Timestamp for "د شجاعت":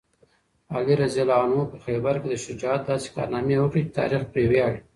2.29-2.81